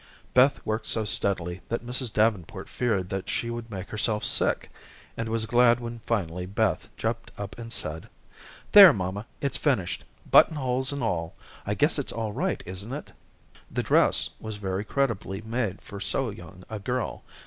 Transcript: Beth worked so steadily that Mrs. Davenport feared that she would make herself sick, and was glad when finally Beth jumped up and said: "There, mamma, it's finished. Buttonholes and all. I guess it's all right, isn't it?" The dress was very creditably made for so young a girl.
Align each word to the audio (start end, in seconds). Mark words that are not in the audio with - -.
Beth 0.33 0.65
worked 0.65 0.87
so 0.87 1.05
steadily 1.05 1.61
that 1.69 1.83
Mrs. 1.85 2.11
Davenport 2.11 2.67
feared 2.67 3.09
that 3.09 3.29
she 3.29 3.51
would 3.51 3.69
make 3.69 3.91
herself 3.91 4.25
sick, 4.25 4.71
and 5.15 5.29
was 5.29 5.45
glad 5.45 5.79
when 5.79 5.99
finally 5.99 6.47
Beth 6.47 6.89
jumped 6.97 7.29
up 7.37 7.55
and 7.59 7.71
said: 7.71 8.09
"There, 8.71 8.93
mamma, 8.93 9.27
it's 9.41 9.57
finished. 9.57 10.03
Buttonholes 10.31 10.91
and 10.91 11.03
all. 11.03 11.35
I 11.67 11.75
guess 11.75 11.99
it's 11.99 12.11
all 12.11 12.33
right, 12.33 12.63
isn't 12.65 12.91
it?" 12.91 13.11
The 13.69 13.83
dress 13.83 14.31
was 14.39 14.57
very 14.57 14.83
creditably 14.83 15.41
made 15.41 15.83
for 15.83 15.99
so 15.99 16.31
young 16.31 16.63
a 16.67 16.79
girl. 16.79 17.23